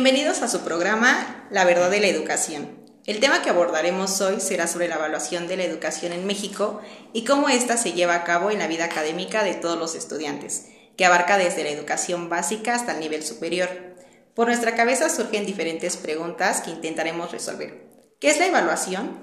[0.00, 2.68] Bienvenidos a su programa La verdad de la educación.
[3.04, 6.80] El tema que abordaremos hoy será sobre la evaluación de la educación en México
[7.12, 10.68] y cómo ésta se lleva a cabo en la vida académica de todos los estudiantes,
[10.96, 13.68] que abarca desde la educación básica hasta el nivel superior.
[14.34, 17.88] Por nuestra cabeza surgen diferentes preguntas que intentaremos resolver.
[18.20, 19.18] ¿Qué es la evaluación?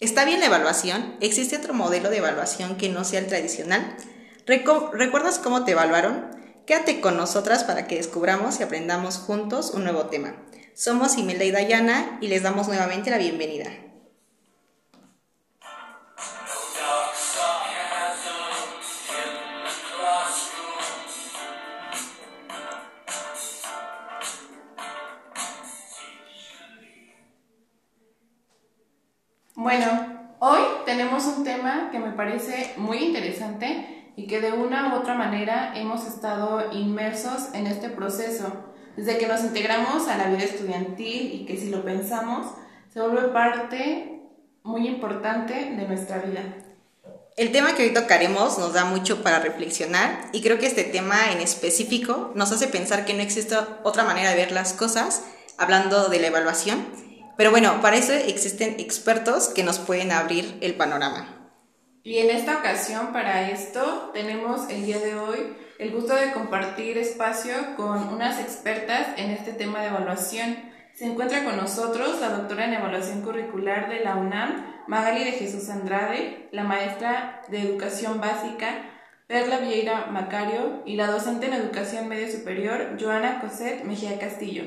[0.00, 1.16] ¿Está bien la evaluación?
[1.20, 3.96] ¿Existe otro modelo de evaluación que no sea el tradicional?
[4.46, 6.41] ¿Recuerdas cómo te evaluaron?
[6.66, 10.36] Quédate con nosotras para que descubramos y aprendamos juntos un nuevo tema.
[10.74, 13.68] Somos Imelda y Dayana y les damos nuevamente la bienvenida.
[29.56, 34.98] Bueno, hoy tenemos un tema que me parece muy interesante y que de una u
[34.98, 38.52] otra manera hemos estado inmersos en este proceso.
[38.96, 42.46] Desde que nos integramos a la vida estudiantil y que si lo pensamos,
[42.92, 44.20] se vuelve parte
[44.62, 46.42] muy importante de nuestra vida.
[47.36, 51.32] El tema que hoy tocaremos nos da mucho para reflexionar y creo que este tema
[51.32, 55.24] en específico nos hace pensar que no existe otra manera de ver las cosas
[55.56, 56.86] hablando de la evaluación.
[57.38, 61.41] Pero bueno, para eso existen expertos que nos pueden abrir el panorama.
[62.04, 65.38] Y en esta ocasión, para esto, tenemos el día de hoy
[65.78, 70.56] el gusto de compartir espacio con unas expertas en este tema de evaluación.
[70.94, 75.68] Se encuentra con nosotros la doctora en evaluación curricular de la UNAM, Magali de Jesús
[75.70, 78.84] Andrade, la maestra de educación básica,
[79.28, 84.64] Perla Vieira Macario, y la docente en educación media superior, Joana Coset Mejía Castillo.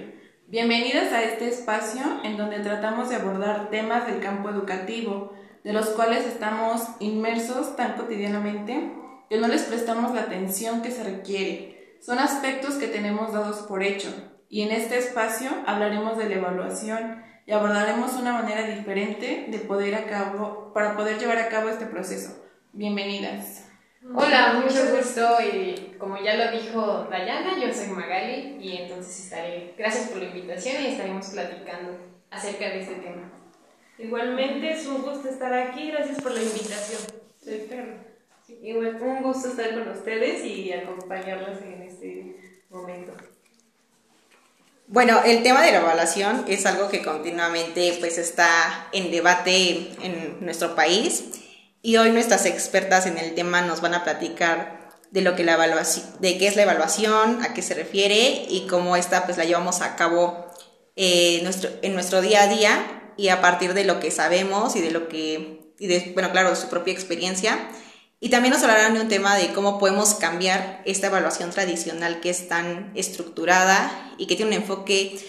[0.48, 5.34] Bienvenidas a este espacio en donde tratamos de abordar temas del campo educativo
[5.66, 8.92] de los cuales estamos inmersos tan cotidianamente
[9.28, 11.98] que no les prestamos la atención que se requiere.
[12.06, 14.10] Son aspectos que tenemos dados por hecho
[14.48, 19.96] y en este espacio hablaremos de la evaluación y abordaremos una manera diferente de poder
[19.96, 22.46] a cabo, para poder llevar a cabo este proceso.
[22.72, 23.68] Bienvenidas.
[24.14, 29.74] Hola, mucho gusto y como ya lo dijo Dayana, yo soy Magali y entonces estaré,
[29.76, 31.98] gracias por la invitación y estaremos platicando
[32.30, 33.45] acerca de este tema.
[33.98, 37.02] Igualmente es un gusto estar aquí, gracias por la invitación.
[38.62, 42.36] Igual, un gusto estar con ustedes y acompañarlas en este
[42.70, 43.14] momento.
[44.88, 50.38] Bueno, el tema de la evaluación es algo que continuamente pues está en debate en
[50.42, 51.24] nuestro país.
[51.82, 55.54] Y hoy nuestras expertas en el tema nos van a platicar de lo que la
[55.54, 59.46] evaluación, de qué es la evaluación, a qué se refiere y cómo esta pues la
[59.46, 60.48] llevamos a cabo
[60.96, 64.82] eh, nuestro, en nuestro día a día y a partir de lo que sabemos y
[64.82, 67.70] de lo que, y de, bueno, claro, su propia experiencia.
[68.20, 72.30] Y también nos hablarán de un tema de cómo podemos cambiar esta evaluación tradicional que
[72.30, 75.20] es tan estructurada y que tiene un enfoque,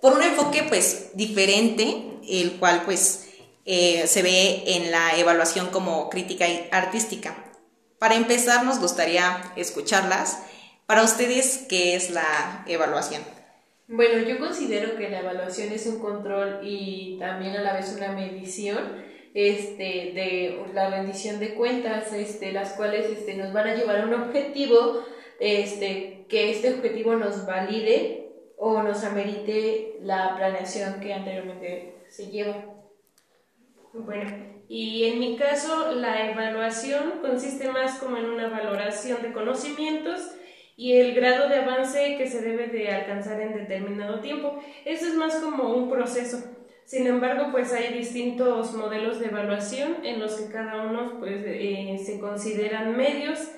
[0.00, 3.24] por un enfoque pues diferente, el cual pues
[3.64, 7.34] eh, se ve en la evaluación como crítica y artística.
[7.98, 10.38] Para empezar nos gustaría escucharlas.
[10.86, 13.22] Para ustedes, ¿qué es la evaluación?
[13.86, 18.12] Bueno, yo considero que la evaluación es un control y también a la vez una
[18.12, 18.78] medición
[19.34, 24.06] este, de la rendición de cuentas, este, las cuales este, nos van a llevar a
[24.06, 25.04] un objetivo,
[25.38, 32.64] este, que este objetivo nos valide o nos amerite la planeación que anteriormente se lleva.
[33.92, 34.30] Bueno,
[34.66, 40.30] y en mi caso la evaluación consiste más como en una valoración de conocimientos
[40.76, 44.60] y el grado de avance que se debe de alcanzar en determinado tiempo.
[44.84, 46.42] Eso es más como un proceso.
[46.84, 51.96] Sin embargo, pues hay distintos modelos de evaluación en los que cada uno pues, eh,
[52.04, 53.50] se consideran medios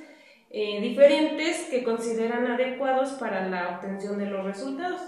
[0.50, 5.00] eh, diferentes que consideran adecuados para la obtención de los resultados.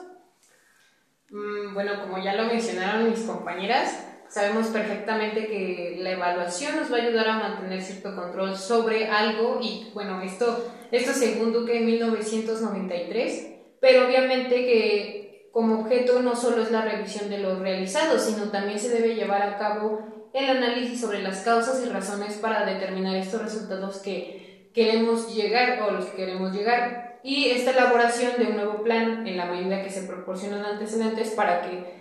[1.31, 6.99] Mm, bueno, como ya lo mencionaron mis compañeras, sabemos perfectamente que la evaluación nos va
[6.99, 11.87] a ayudar a mantener cierto control sobre algo y bueno, esto, esto según Duque en
[11.87, 13.49] 1993,
[13.81, 18.79] pero obviamente que como objeto no solo es la revisión de lo realizado, sino también
[18.79, 23.43] se debe llevar a cabo el análisis sobre las causas y razones para determinar estos
[23.43, 27.19] resultados que queremos llegar o los que queremos llegar.
[27.25, 31.63] Y esta elaboración de un nuevo plan en la medida que se proporcionan antecedentes para
[31.63, 31.98] que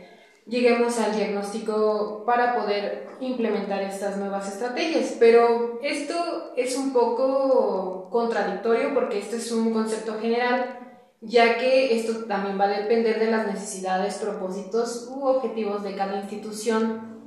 [0.47, 5.15] lleguemos al diagnóstico para poder implementar estas nuevas estrategias.
[5.19, 10.79] Pero esto es un poco contradictorio porque esto es un concepto general,
[11.21, 16.19] ya que esto también va a depender de las necesidades, propósitos u objetivos de cada
[16.19, 17.17] institución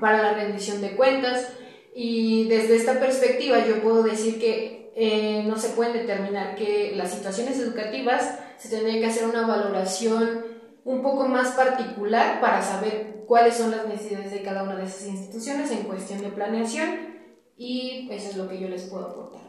[0.00, 1.48] para la rendición de cuentas.
[1.94, 7.12] Y desde esta perspectiva yo puedo decir que eh, no se puede determinar que las
[7.12, 10.53] situaciones educativas se tendría que hacer una valoración
[10.84, 15.06] un poco más particular para saber cuáles son las necesidades de cada una de esas
[15.06, 17.14] instituciones en cuestión de planeación
[17.56, 19.42] y eso es lo que yo les puedo aportar.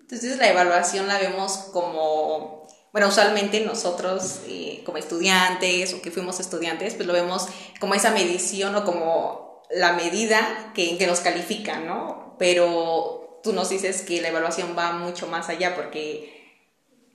[0.00, 6.40] Entonces la evaluación la vemos como, bueno, usualmente nosotros eh, como estudiantes o que fuimos
[6.40, 7.46] estudiantes, pues lo vemos
[7.80, 12.36] como esa medición o como la medida que, que nos califica, ¿no?
[12.38, 16.41] Pero tú nos dices que la evaluación va mucho más allá porque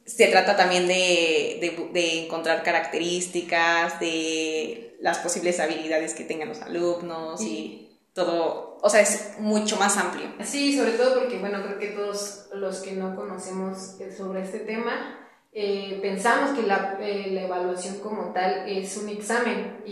[0.07, 7.41] se trata también de, de, encontrar características, de las posibles habilidades que tengan los alumnos
[7.41, 10.27] y todo, o sea, es mucho más amplio.
[10.43, 15.19] Sí, sobre todo porque, bueno, creo que todos los que no conocemos sobre este tema,
[15.51, 19.91] eh, pensamos que la, eh, la, evaluación como tal es un examen y,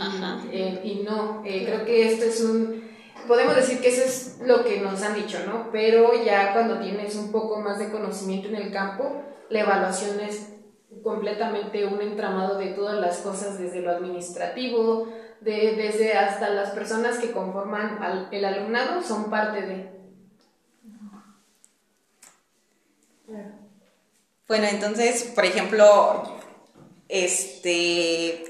[0.56, 2.90] eh, y no, creo que esto es un,
[3.28, 5.72] podemos decir que eso es lo que nos han dicho, ¿no?
[5.72, 10.50] Pero ya cuando tienes un poco más de conocimiento en el campo, la evaluación es
[11.04, 15.08] completamente un entramado de todas las cosas, desde lo administrativo,
[15.42, 18.00] de, desde hasta las personas que conforman
[18.32, 19.96] el alumnado son parte de.
[24.48, 26.40] Bueno, entonces, por ejemplo,
[27.10, 28.46] este,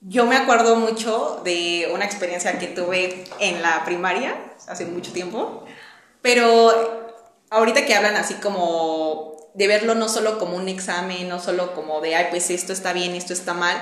[0.00, 5.64] yo me acuerdo mucho de una experiencia que tuve en la primaria, hace mucho tiempo,
[6.22, 7.16] pero
[7.50, 12.00] ahorita que hablan así como de verlo no solo como un examen, no solo como
[12.00, 13.76] de, ay, pues esto está bien, esto está mal,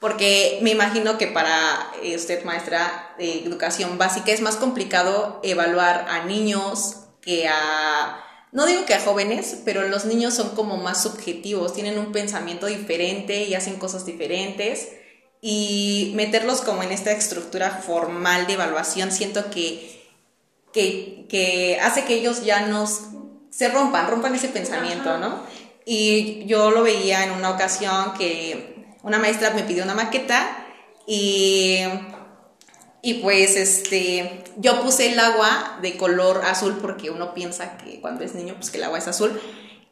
[0.00, 6.06] porque me imagino que para eh, usted, maestra de educación básica, es más complicado evaluar
[6.08, 11.02] a niños que a, no digo que a jóvenes, pero los niños son como más
[11.02, 14.88] subjetivos, tienen un pensamiento diferente y hacen cosas diferentes.
[15.42, 20.02] Y meterlos como en esta estructura formal de evaluación, siento que,
[20.72, 23.00] que, que hace que ellos ya nos
[23.50, 25.42] se rompan, rompan ese pensamiento, ¿no?
[25.84, 30.66] Y yo lo veía en una ocasión que una maestra me pidió una maqueta
[31.06, 31.78] y,
[33.02, 38.24] y pues este, yo puse el agua de color azul porque uno piensa que cuando
[38.24, 39.40] es niño pues que el agua es azul.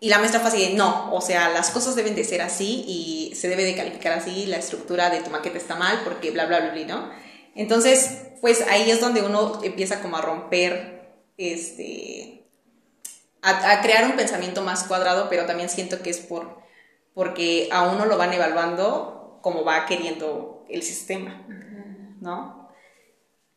[0.01, 2.85] Y la maestra fue así de, no, o sea, las cosas deben de ser así
[2.87, 6.47] y se debe de calificar así, la estructura de tu maqueta está mal porque bla,
[6.47, 7.11] bla, bla, bla, ¿no?
[7.57, 12.38] Entonces, pues ahí es donde uno empieza como a romper, este,
[13.43, 16.59] a, crear un pensamiento más cuadrado, pero también siento que es por,
[17.15, 21.47] porque a uno lo van evaluando como va queriendo el sistema,
[22.21, 22.59] ¿no?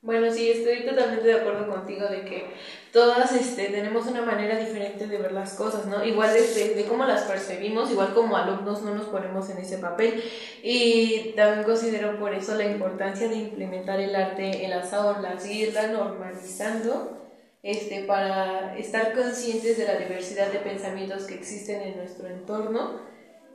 [0.03, 2.51] Bueno, sí, estoy totalmente de acuerdo contigo de que
[2.91, 6.03] todas este, tenemos una manera diferente de ver las cosas, ¿no?
[6.03, 10.23] Igual este, de cómo las percibimos, igual como alumnos no nos ponemos en ese papel.
[10.63, 15.89] Y también considero por eso la importancia de implementar el arte en las aulas, irla
[15.89, 17.20] normalizando
[17.63, 23.11] este, para estar conscientes de la diversidad de pensamientos que existen en nuestro entorno.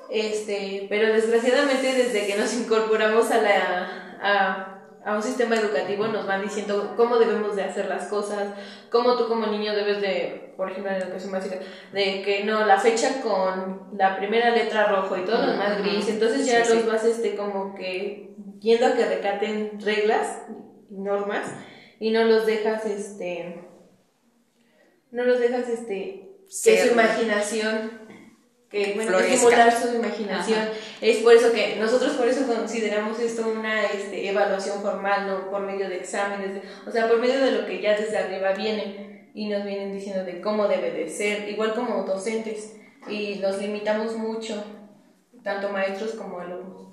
[0.08, 6.29] Este, pero desgraciadamente desde que nos incorporamos a, la, a, a, un sistema educativo nos
[6.29, 8.55] van diciendo cómo debemos de hacer las cosas,
[8.88, 11.56] cómo tú como niño debes de, por ejemplo en educación básica,
[11.93, 16.08] de que no, la fecha con la primera letra rojo y todo lo demás gris,
[16.08, 18.31] entonces ya los vas este, como que
[18.61, 20.43] yendo a que recaten reglas
[20.89, 21.53] y normas
[21.98, 23.66] y no los dejas este
[25.10, 28.06] no los dejas este que su imaginación
[28.70, 30.69] que bueno, estimular su imaginación.
[31.01, 35.63] Es por eso que nosotros por eso consideramos esto una este, evaluación formal, no por
[35.63, 39.48] medio de exámenes, o sea, por medio de lo que ya desde arriba viene y
[39.48, 42.77] nos vienen diciendo de cómo debe de ser, igual como docentes,
[43.08, 44.65] y nos limitamos mucho,
[45.44, 46.89] tanto maestros como alumnos.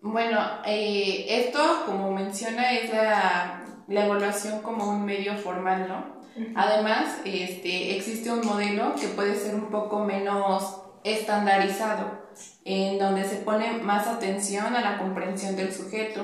[0.00, 6.21] Bueno, eh, esto, como menciona, es la, la evaluación como un medio formal, ¿no?
[6.54, 12.22] Además, este, existe un modelo que puede ser un poco menos estandarizado,
[12.64, 16.22] en donde se pone más atención a la comprensión del sujeto.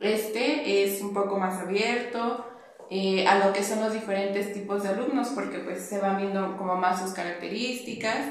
[0.00, 2.44] Este es un poco más abierto
[2.90, 6.56] eh, a lo que son los diferentes tipos de alumnos, porque pues se van viendo
[6.56, 8.28] como más sus características.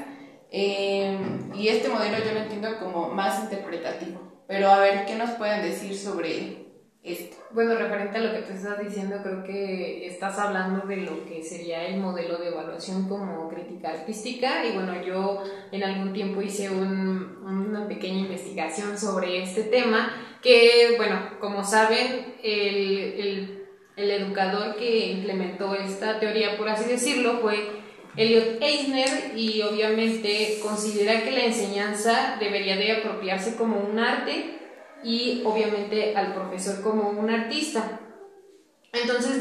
[0.50, 1.18] Eh,
[1.54, 4.20] y este modelo yo lo entiendo como más interpretativo.
[4.46, 6.65] Pero a ver, ¿qué nos pueden decir sobre
[7.52, 11.42] bueno, referente a lo que tú estás diciendo, creo que estás hablando de lo que
[11.42, 14.64] sería el modelo de evaluación como crítica artística.
[14.66, 20.10] Y bueno, yo en algún tiempo hice una pequeña investigación sobre este tema
[20.42, 27.56] que, bueno, como saben, el, el educador que implementó esta teoría, por así decirlo, fue
[28.16, 34.56] Elliot Eisner y obviamente considera que la enseñanza debería de apropiarse como un arte
[35.02, 38.00] y obviamente al profesor como un artista.
[38.92, 39.40] Entonces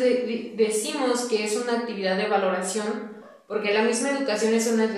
[0.57, 3.15] decimos que es una actividad de valoración
[3.47, 4.89] porque la misma educación es una,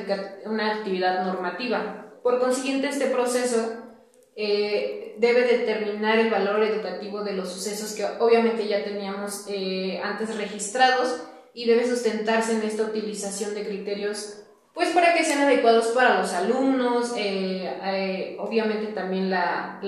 [0.45, 2.19] una actividad normativa.
[2.23, 3.87] Por consiguiente, este proceso
[4.35, 10.35] eh, debe determinar el valor educativo de los sucesos que obviamente ya teníamos eh, antes
[10.37, 11.23] registrados
[11.53, 14.43] y debe sustentarse en esta utilización de criterios
[14.77, 17.13] pues para que sean adecuados para los alumnos.
[17.17, 19.79] Eh, obviamente también la,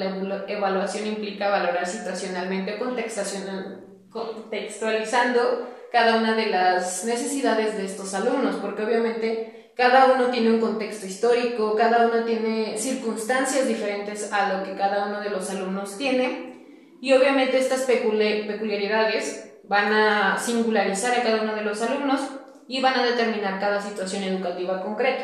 [0.48, 2.80] evaluación implica valorar situacionalmente
[4.10, 10.60] contextualizando cada una de las necesidades de estos alumnos, porque obviamente cada uno tiene un
[10.60, 15.98] contexto histórico, cada uno tiene circunstancias diferentes a lo que cada uno de los alumnos
[15.98, 22.22] tiene, y obviamente estas peculiaridades van a singularizar a cada uno de los alumnos
[22.70, 25.24] y van a determinar cada situación educativa concreta.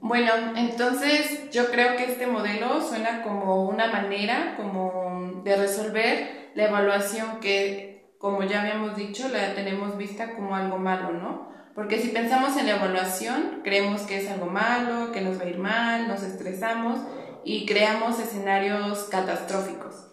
[0.00, 6.66] Bueno, entonces yo creo que este modelo suena como una manera como de resolver la
[6.66, 11.48] evaluación que como ya habíamos dicho, la tenemos vista como algo malo, ¿no?
[11.74, 15.48] Porque si pensamos en la evaluación, creemos que es algo malo, que nos va a
[15.48, 17.00] ir mal, nos estresamos
[17.44, 20.10] y creamos escenarios catastróficos.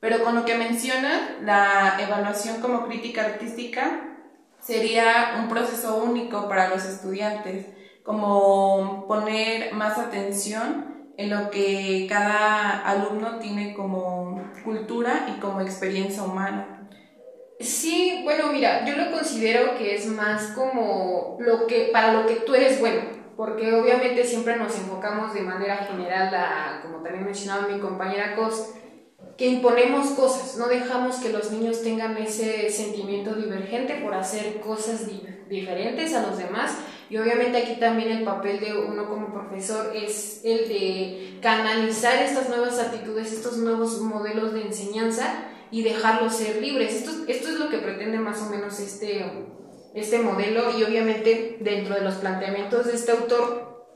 [0.00, 4.09] Pero con lo que menciona, la evaluación como crítica artística
[4.60, 7.66] sería un proceso único para los estudiantes,
[8.02, 16.22] como poner más atención en lo que cada alumno tiene como cultura y como experiencia
[16.22, 16.88] humana.
[17.60, 22.36] Sí, bueno, mira, yo lo considero que es más como lo que para lo que
[22.36, 23.02] tú eres bueno,
[23.36, 28.70] porque obviamente siempre nos enfocamos de manera general a, como también mencionaba mi compañera Cos,
[29.40, 35.06] que imponemos cosas, no dejamos que los niños tengan ese sentimiento divergente por hacer cosas
[35.48, 36.72] diferentes a los demás.
[37.08, 42.50] Y obviamente aquí también el papel de uno como profesor es el de canalizar estas
[42.50, 46.92] nuevas actitudes, estos nuevos modelos de enseñanza y dejarlos ser libres.
[46.96, 49.24] Esto, es lo que pretende más o menos este,
[49.94, 53.86] este modelo y obviamente dentro de los planteamientos de este autor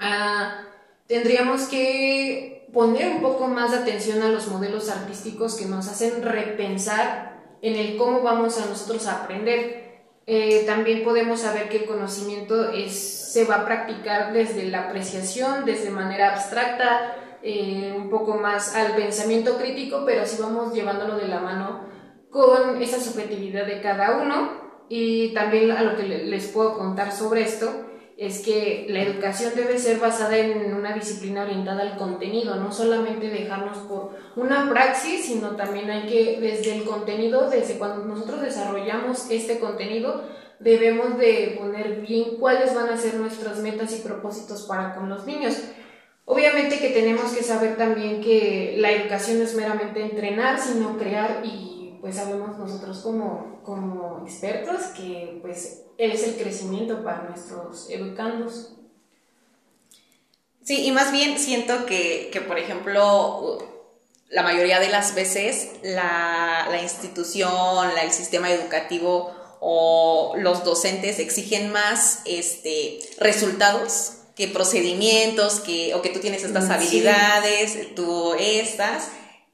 [0.00, 0.64] ah,
[1.06, 6.22] tendríamos que poner un poco más de atención a los modelos artísticos que nos hacen
[6.22, 9.88] repensar en el cómo vamos a nosotros a aprender.
[10.26, 15.64] Eh, también podemos saber que el conocimiento es, se va a practicar desde la apreciación,
[15.64, 21.28] desde manera abstracta, eh, un poco más al pensamiento crítico, pero sí vamos llevándolo de
[21.28, 21.88] la mano
[22.30, 24.68] con esa subjetividad de cada uno.
[24.90, 27.87] Y también a lo que les puedo contar sobre esto
[28.18, 33.28] es que la educación debe ser basada en una disciplina orientada al contenido, no solamente
[33.30, 39.30] dejarnos por una praxis, sino también hay que desde el contenido, desde cuando nosotros desarrollamos
[39.30, 40.24] este contenido,
[40.58, 45.24] debemos de poner bien cuáles van a ser nuestras metas y propósitos para con los
[45.24, 45.54] niños.
[46.24, 51.42] Obviamente que tenemos que saber también que la educación no es meramente entrenar, sino crear
[51.44, 58.74] y pues sabemos nosotros como, como expertos que pues es el crecimiento para nuestros educandos.
[60.64, 63.58] Sí, y más bien siento que, que por ejemplo,
[64.28, 71.18] la mayoría de las veces la, la institución, la, el sistema educativo o los docentes
[71.18, 79.08] exigen más este, resultados que procedimientos, que, o que tú tienes estas habilidades, tú estas,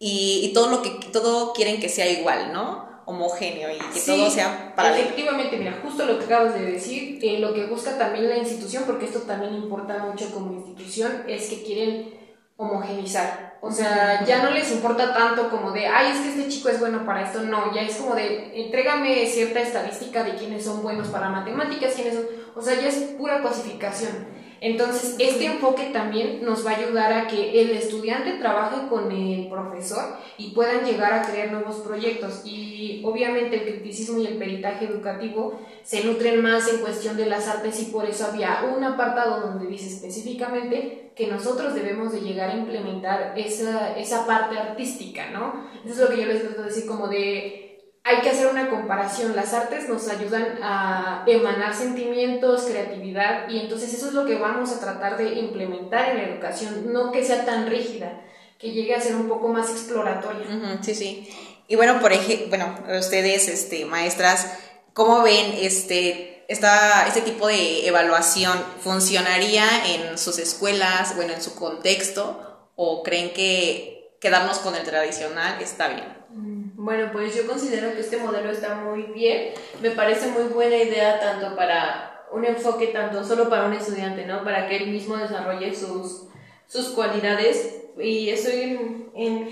[0.06, 2.92] y, todo lo que, todo quieren que sea igual, ¿no?
[3.06, 7.38] homogéneo y que todo sea para Efectivamente, mira, justo lo que acabas de decir, eh,
[7.38, 11.62] lo que busca también la institución, porque esto también importa mucho como institución, es que
[11.62, 12.14] quieren
[12.56, 13.58] homogenizar.
[13.61, 16.80] O sea, ya no les importa tanto como de, ay, es que este chico es
[16.80, 17.42] bueno para esto.
[17.42, 22.14] No, ya es como de, entrégame cierta estadística de quiénes son buenos para matemáticas, quiénes
[22.14, 22.25] son.
[22.54, 24.43] O sea, ya es pura clasificación.
[24.64, 29.47] Entonces, este enfoque también nos va a ayudar a que el estudiante trabaje con el
[29.49, 32.40] profesor y puedan llegar a crear nuevos proyectos.
[32.47, 37.47] Y obviamente el criticismo y el peritaje educativo se nutren más en cuestión de las
[37.47, 42.49] artes y por eso había un apartado donde dice específicamente que nosotros debemos de llegar
[42.49, 45.66] a implementar esa, esa parte artística, ¿no?
[45.85, 47.63] Eso es lo que yo les quiero decir como de
[48.06, 49.34] hay que hacer una comparación.
[49.34, 54.70] Las artes nos ayudan a emanar sentimientos, creatividad, y entonces eso es lo que vamos
[54.73, 58.20] a tratar de implementar en la educación, no que sea tan rígida,
[58.58, 60.46] que llegue a ser un poco más exploratoria.
[60.82, 61.28] sí, sí.
[61.66, 64.52] Y bueno, por ejemplo, bueno, ustedes, este, maestras,
[64.92, 68.62] ¿cómo ven este, esta, este tipo de evaluación?
[68.80, 72.68] ¿Funcionaría en sus escuelas, bueno, en su contexto?
[72.76, 76.63] ¿O creen que quedarnos con el tradicional está bien?
[76.84, 79.54] Bueno, pues yo considero que este modelo está muy bien.
[79.80, 84.44] Me parece muy buena idea tanto para un enfoque, tanto solo para un estudiante, ¿no?
[84.44, 86.26] Para que él mismo desarrolle sus,
[86.66, 87.86] sus cualidades.
[87.98, 89.48] Y estoy en,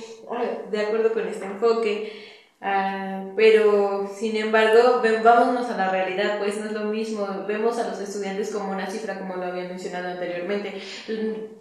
[0.71, 2.13] de acuerdo con este enfoque.
[2.61, 7.47] Ah, pero sin embargo, vámonos a la realidad, pues no es lo mismo.
[7.49, 10.83] Vemos a los estudiantes como una cifra, como lo había mencionado anteriormente.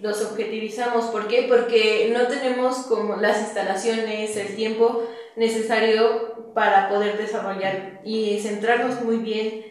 [0.02, 1.46] Los objetivizamos, ¿por qué?
[1.48, 9.18] Porque no tenemos como las instalaciones, el tiempo necesario para poder desarrollar y centrarnos muy
[9.18, 9.66] bien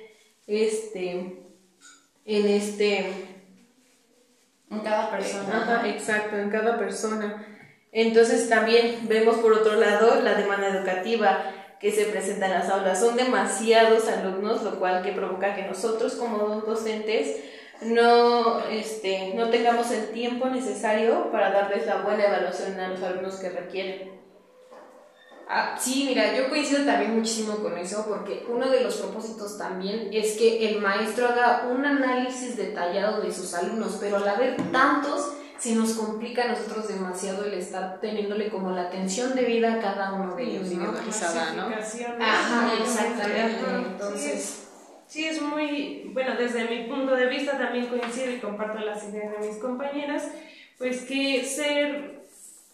[0.47, 1.45] este
[2.25, 3.13] en este
[4.71, 5.63] en cada persona.
[5.63, 7.47] Ajá, exacto, en cada persona.
[7.93, 13.01] Entonces también vemos por otro lado la demanda educativa que se presenta en las aulas.
[13.01, 17.37] Son demasiados alumnos, lo cual que provoca que nosotros como docentes
[17.83, 23.37] no, este, no tengamos el tiempo necesario para darles la buena evaluación a los alumnos
[23.37, 24.20] que requieren.
[25.53, 30.09] Ah, sí, mira, yo coincido también muchísimo con eso porque uno de los propósitos también
[30.13, 35.33] es que el maestro haga un análisis detallado de sus alumnos, pero al haber tantos,
[35.59, 40.13] se nos complica a nosotros demasiado el estar teniéndole como la atención debida a cada
[40.13, 40.93] uno de ellos, ¿no?
[42.17, 42.25] ¿no?
[42.25, 43.61] Ajá, exactamente.
[43.89, 44.69] Entonces...
[45.09, 49.41] Sí, es muy, bueno, desde mi punto de vista también coincido y comparto las ideas
[49.41, 50.31] de mis compañeras,
[50.79, 52.20] pues que ser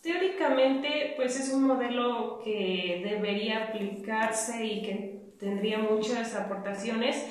[0.07, 7.27] teóricamente pues es un modelo que debería aplicarse y que tendría muchas aportaciones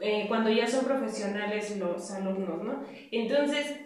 [0.00, 2.84] eh, cuando ya son profesionales los alumnos, ¿no?
[3.12, 3.76] Entonces,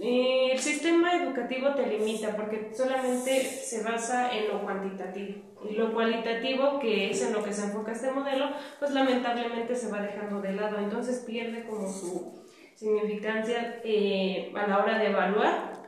[0.00, 5.54] eh, el sistema educativo te limita porque solamente se basa en lo cuantitativo.
[5.68, 9.90] Y lo cualitativo, que es en lo que se enfoca este modelo, pues lamentablemente se
[9.90, 15.83] va dejando de lado, entonces pierde como su significancia eh, a la hora de evaluar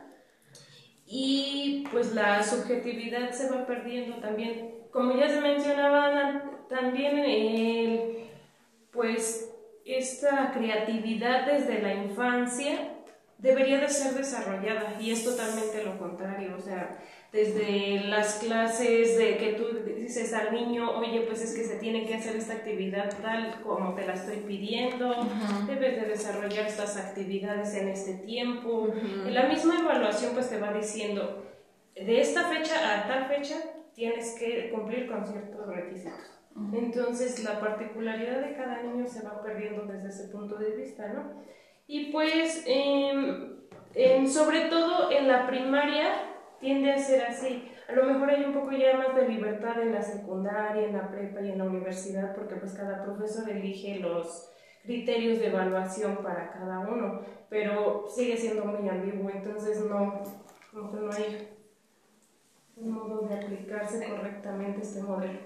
[1.07, 4.75] y pues la subjetividad se va perdiendo también.
[4.91, 8.29] Como ya se mencionaba también el,
[8.91, 9.53] pues
[9.85, 12.93] esta creatividad desde la infancia
[13.37, 16.99] debería de ser desarrollada y es totalmente lo contrario, o sea,
[17.31, 19.65] desde las clases de que tú
[19.95, 23.93] dices al niño, oye, pues es que se tiene que hacer esta actividad tal como
[23.95, 25.13] te la estoy pidiendo,
[25.67, 28.87] debes de desarrollar estas actividades en este tiempo.
[28.93, 31.43] En la misma evaluación pues te va diciendo,
[31.95, 33.55] de esta fecha a tal fecha
[33.93, 36.37] tienes que cumplir con ciertos requisitos.
[36.73, 41.43] Entonces la particularidad de cada niño se va perdiendo desde ese punto de vista, ¿no?
[41.87, 43.57] Y pues, em,
[44.27, 47.71] sobre todo en la primaria tiende a ser así.
[47.87, 51.09] A lo mejor hay un poco ya más de libertad en la secundaria, en la
[51.09, 54.51] prepa y en la universidad, porque pues cada profesor elige los
[54.83, 60.21] criterios de evaluación para cada uno, pero sigue siendo muy ambiguo, entonces no,
[60.71, 61.49] como no hay
[62.75, 65.39] un modo de aplicarse correctamente este modelo.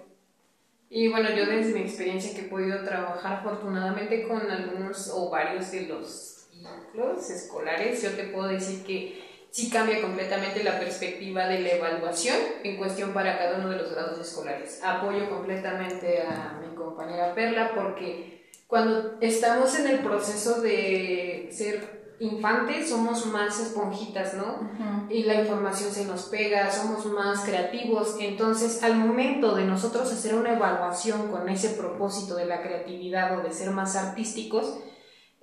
[0.90, 5.72] Y bueno, yo desde mi experiencia que he podido trabajar afortunadamente con algunos o varios
[5.72, 11.60] de los ciclos escolares, yo te puedo decir que sí cambia completamente la perspectiva de
[11.60, 14.82] la evaluación en cuestión para cada uno de los grados escolares.
[14.84, 22.90] Apoyo completamente a mi compañera Perla porque cuando estamos en el proceso de ser infantes
[22.90, 24.70] somos más esponjitas, ¿no?
[25.10, 28.16] Y la información se nos pega, somos más creativos.
[28.20, 33.42] Entonces, al momento de nosotros hacer una evaluación con ese propósito de la creatividad o
[33.42, 34.78] de ser más artísticos,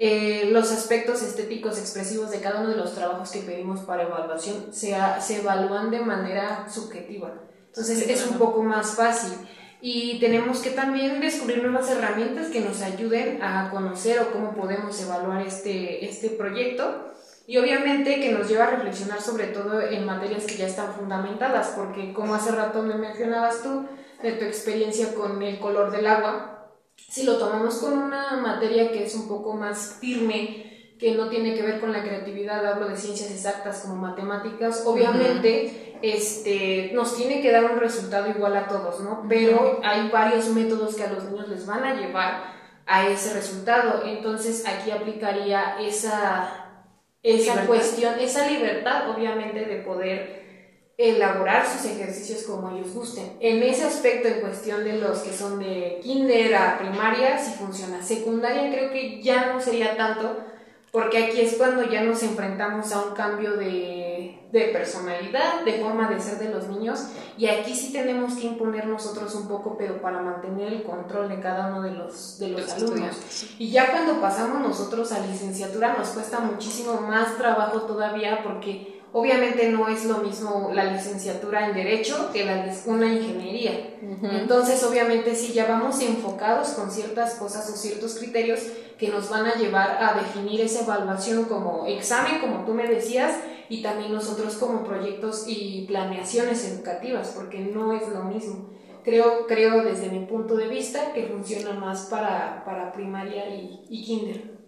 [0.00, 4.72] eh, los aspectos estéticos expresivos de cada uno de los trabajos que pedimos para evaluación
[4.72, 7.34] se, se evalúan de manera subjetiva.
[7.66, 9.32] Entonces, es un poco más fácil.
[9.80, 15.00] Y tenemos que también descubrir nuevas herramientas que nos ayuden a conocer o cómo podemos
[15.00, 17.12] evaluar este, este proyecto.
[17.46, 21.72] Y obviamente que nos lleva a reflexionar sobre todo en materias que ya están fundamentadas,
[21.76, 23.86] porque como hace rato me mencionabas tú
[24.22, 26.57] de tu experiencia con el color del agua,
[27.08, 31.54] si lo tomamos con una materia que es un poco más firme, que no tiene
[31.54, 37.40] que ver con la creatividad, hablo de ciencias exactas como matemáticas, obviamente este, nos tiene
[37.40, 39.24] que dar un resultado igual a todos, ¿no?
[39.28, 44.02] Pero hay varios métodos que a los niños les van a llevar a ese resultado.
[44.04, 46.84] Entonces aquí aplicaría esa,
[47.22, 50.47] esa cuestión, esa libertad, obviamente, de poder
[50.98, 53.36] elaborar sus ejercicios como ellos gusten.
[53.38, 58.02] En ese aspecto, en cuestión de los que son de kinder a primaria, sí funciona.
[58.02, 60.38] Secundaria creo que ya no sería tanto,
[60.90, 66.10] porque aquí es cuando ya nos enfrentamos a un cambio de, de, personalidad, de forma
[66.10, 70.02] de ser de los niños, y aquí sí tenemos que imponer nosotros un poco, pero
[70.02, 73.54] para mantener el control de cada uno de los, de los, alumnos.
[73.60, 79.70] Y ya cuando pasamos nosotros a licenciatura nos cuesta muchísimo más trabajo todavía porque Obviamente
[79.70, 83.96] no es lo mismo la licenciatura en Derecho que la, una ingeniería.
[84.22, 88.60] Entonces, obviamente, sí, ya vamos enfocados con ciertas cosas o ciertos criterios
[88.98, 93.34] que nos van a llevar a definir esa evaluación como examen, como tú me decías,
[93.68, 99.82] y también nosotros como proyectos y planeaciones educativas, porque no es lo mismo creo, creo
[99.82, 104.58] desde mi punto de vista que funciona más para, para primaria y, y kinder.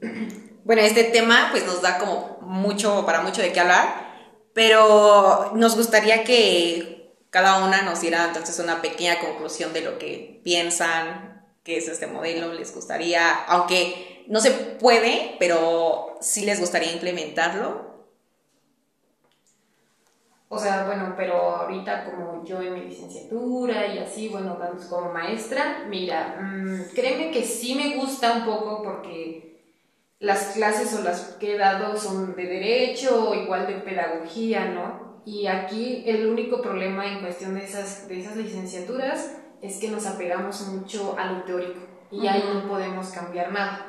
[0.65, 4.10] Bueno, este tema pues nos da como mucho, para mucho de qué hablar,
[4.55, 10.41] pero nos gustaría que cada una nos diera entonces una pequeña conclusión de lo que
[10.43, 16.93] piensan, que es este modelo, les gustaría, aunque no se puede, pero sí les gustaría
[16.93, 17.91] implementarlo.
[20.49, 24.59] O sea, bueno, pero ahorita como yo en mi licenciatura y así, bueno,
[24.89, 29.50] como maestra, mira, mmm, créeme que sí me gusta un poco porque
[30.21, 35.23] las clases o las que he dado son de derecho o igual de pedagogía, ¿no?
[35.25, 40.07] Y aquí el único problema en cuestión de esas, de esas licenciaturas es que nos
[40.07, 41.81] apegamos mucho a lo teórico
[42.11, 43.87] y ahí no podemos cambiar nada.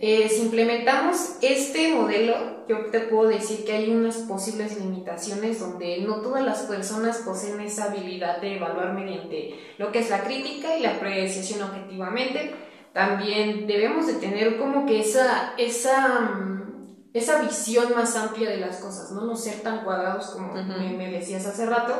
[0.00, 5.98] Eh, si implementamos este modelo, yo te puedo decir que hay unas posibles limitaciones donde
[6.00, 10.76] no todas las personas poseen esa habilidad de evaluar mediante lo que es la crítica
[10.76, 12.54] y la apreciación objetivamente.
[12.94, 18.76] También debemos de tener como que esa, esa, mm, esa visión más amplia de las
[18.76, 21.92] cosas, no, no ser tan cuadrados como me, me decías hace rato.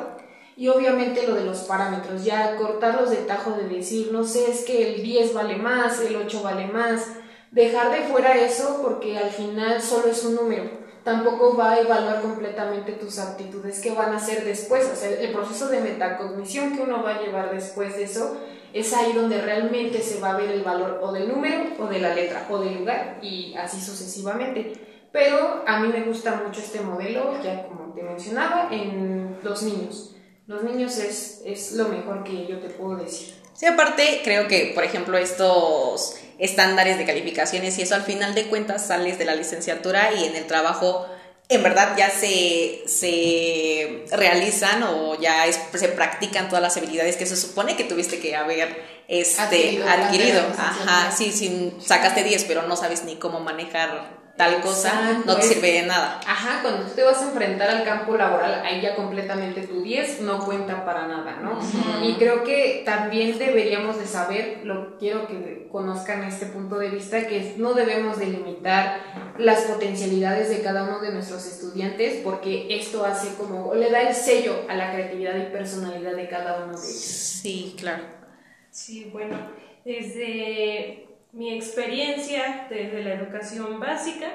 [0.56, 4.64] Y obviamente lo de los parámetros, ya cortarlos de tajo de decir, no sé, es
[4.64, 7.08] que el 10 vale más, el 8 vale más,
[7.50, 10.84] dejar de fuera eso porque al final solo es un número.
[11.02, 14.88] Tampoco va a evaluar completamente tus aptitudes que van a hacer después.
[14.92, 18.36] O sea, el proceso de metacognición que uno va a llevar después de eso
[18.74, 22.00] es ahí donde realmente se va a ver el valor o del número o de
[22.00, 24.72] la letra o del lugar y así sucesivamente.
[25.12, 30.16] Pero a mí me gusta mucho este modelo, ya como te mencionaba, en los niños.
[30.48, 33.34] Los niños es, es lo mejor que yo te puedo decir.
[33.54, 38.48] Sí, aparte creo que, por ejemplo, estos estándares de calificaciones y eso al final de
[38.48, 41.06] cuentas sales de la licenciatura y en el trabajo
[41.48, 47.26] en verdad ya se, se realizan o ya es, se practican todas las habilidades que
[47.26, 49.88] se supone que tuviste que haber este, adquirido.
[49.88, 50.40] adquirido.
[50.58, 55.42] Ajá, sí, sí, sacaste 10, pero no sabes ni cómo manejar tal cosa no te
[55.42, 56.20] sirve de nada.
[56.26, 60.22] Ajá, cuando tú te vas a enfrentar al campo laboral, ahí ya completamente tu 10
[60.22, 61.58] no cuenta para nada, ¿no?
[62.02, 67.26] Y creo que también deberíamos de saber, lo quiero que conozcan este punto de vista,
[67.26, 69.00] que no debemos de limitar
[69.38, 74.14] las potencialidades de cada uno de nuestros estudiantes, porque esto hace como, le da el
[74.14, 77.40] sello a la creatividad y personalidad de cada uno de ellos.
[77.42, 78.04] Sí, claro.
[78.70, 79.36] Sí, bueno,
[79.84, 84.28] desde mi experiencia desde la educación básica,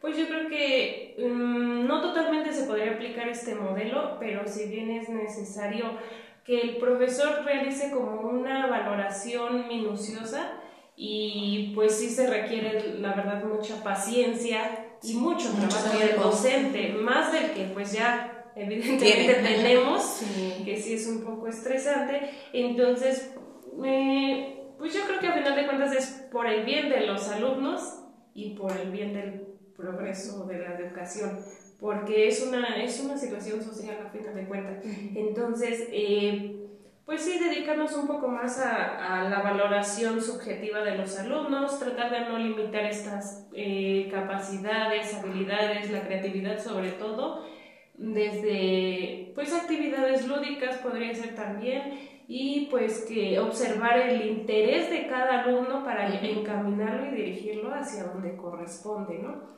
[0.00, 4.92] pues yo creo que um, no totalmente se podría aplicar este modelo, pero si bien
[4.92, 5.98] es necesario
[6.44, 10.60] que el profesor realice como una valoración minuciosa
[10.96, 17.32] y pues sí se requiere la verdad mucha paciencia y mucho trabajo del docente, más
[17.32, 20.22] del que pues ya evidentemente tenemos,
[20.64, 23.34] que sí es un poco estresante, entonces
[23.76, 27.28] me pues yo creo que a final de cuentas es por el bien de los
[27.28, 28.00] alumnos
[28.34, 31.38] y por el bien del progreso de la educación,
[31.80, 34.84] porque es una, es una situación social a final de cuentas.
[35.14, 36.63] Entonces, eh,
[37.06, 42.10] pues sí, dedicarnos un poco más a, a, la valoración subjetiva de los alumnos, tratar
[42.10, 47.46] de no limitar estas eh, capacidades, habilidades, la creatividad sobre todo,
[47.94, 55.42] desde pues actividades lúdicas podría ser también y pues que observar el interés de cada
[55.42, 59.54] alumno para encaminarlo y dirigirlo hacia donde corresponde, ¿no?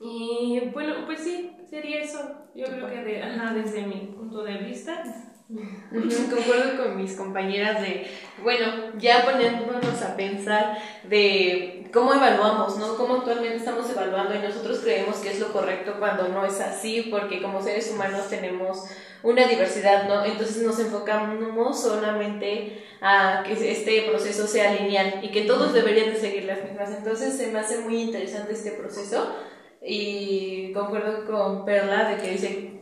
[0.00, 2.48] Y bueno, pues sí, sería eso.
[2.54, 3.22] Yo creo que de,
[3.54, 5.02] desde mi punto de vista.
[6.30, 8.06] Concuerdo con mis compañeras de,
[8.42, 8.66] bueno,
[8.98, 12.96] ya poniéndonos a pensar de cómo evaluamos, ¿no?
[12.96, 17.08] Cómo actualmente estamos evaluando y nosotros creemos que es lo correcto cuando no es así,
[17.10, 18.84] porque como seres humanos tenemos
[19.22, 20.24] una diversidad, ¿no?
[20.24, 26.20] Entonces nos enfocamos solamente a que este proceso sea lineal y que todos deberían de
[26.20, 26.90] seguir las mismas.
[26.90, 29.36] Entonces se me hace muy interesante este proceso
[29.82, 32.73] y concuerdo con Perla de que dice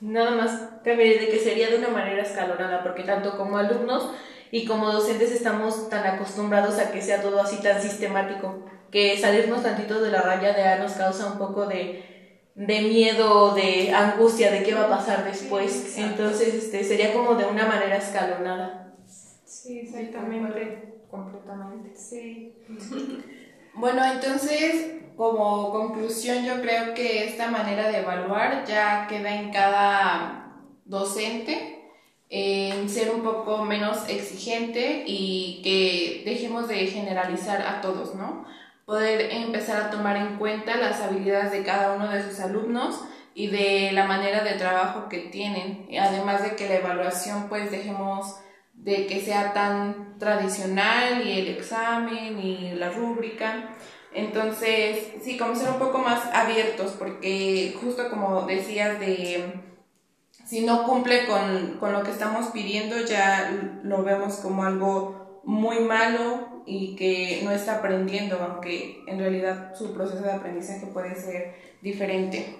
[0.00, 4.10] nada más cambiaría de que sería de una manera escalonada porque tanto como alumnos
[4.50, 9.62] y como docentes estamos tan acostumbrados a que sea todo así tan sistemático que salirnos
[9.62, 12.10] tantito de la raya de A nos causa un poco de
[12.54, 15.96] de miedo, de angustia de qué va a pasar después.
[15.96, 18.94] Entonces, este, sería como de una manera escalonada.
[19.06, 21.00] Sí, exactamente.
[21.10, 21.96] Completamente.
[21.96, 22.54] Sí.
[23.74, 30.46] bueno, entonces, como conclusión, yo creo que esta manera de evaluar ya queda en cada
[30.86, 31.76] docente.
[32.30, 38.46] En ser un poco menos exigente y que dejemos de generalizar a todos, ¿no?
[38.86, 43.04] poder empezar a tomar en cuenta las habilidades de cada uno de sus alumnos
[43.34, 48.40] y de la manera de trabajo que tienen, además de que la evaluación pues dejemos
[48.72, 53.76] de que sea tan tradicional y el examen y la rúbrica.
[54.12, 59.52] Entonces, sí, como ser un poco más abiertos, porque justo como decías de
[60.46, 65.78] si no cumple con, con lo que estamos pidiendo, ya lo vemos como algo muy
[65.80, 71.54] malo y que no está aprendiendo, aunque en realidad su proceso de aprendizaje puede ser
[71.80, 72.56] diferente.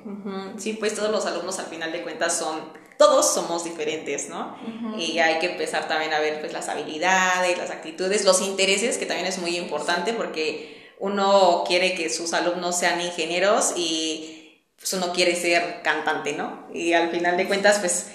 [0.57, 2.61] Sí, pues todos los alumnos al final de cuentas son,
[2.97, 4.57] todos somos diferentes, ¿no?
[4.97, 9.07] Y hay que empezar también a ver pues las habilidades, las actitudes, los intereses, que
[9.07, 15.13] también es muy importante porque uno quiere que sus alumnos sean ingenieros y pues uno
[15.13, 16.69] quiere ser cantante, ¿no?
[16.73, 18.07] Y al final de cuentas, pues,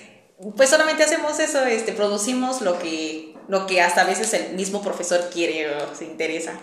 [0.55, 4.81] pues solamente hacemos eso, este, producimos lo que, lo que hasta a veces el mismo
[4.81, 6.59] profesor quiere o se interesa.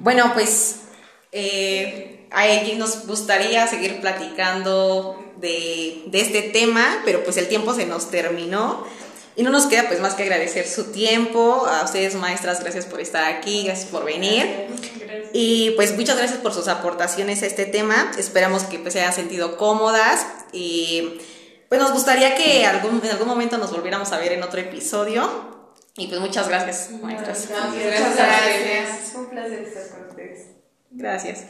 [0.00, 0.76] Bueno, pues
[1.32, 8.10] eh, a nos gustaría seguir platicando de este tema, pero pues el tiempo se nos
[8.10, 8.84] terminó.
[9.38, 13.00] Y no nos queda pues más que agradecer su tiempo, a ustedes maestras, gracias por
[13.00, 14.66] estar aquí, gracias por venir.
[15.32, 19.12] Y pues muchas gracias por sus aportaciones a este tema, esperamos que pues se hayan
[19.12, 21.20] sentido cómodas y
[21.68, 25.30] pues nos gustaría que algún, en algún momento nos volviéramos a ver en otro episodio.
[25.96, 27.48] Y pues muchas gracias, maestras.
[27.48, 29.14] Gracias, gracias.
[29.14, 30.46] Un placer estar con ustedes.
[30.90, 31.44] Gracias.